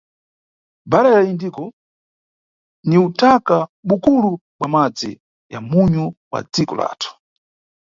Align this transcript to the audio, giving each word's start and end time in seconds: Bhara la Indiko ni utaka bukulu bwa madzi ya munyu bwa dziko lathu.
Bhara 0.91 1.09
la 1.13 1.21
Indiko 1.31 1.65
ni 2.87 2.95
utaka 3.07 3.57
bukulu 3.87 4.31
bwa 4.57 4.67
madzi 4.73 5.11
ya 5.53 5.59
munyu 5.69 6.05
bwa 6.27 6.39
dziko 6.51 6.73
lathu. 6.79 7.09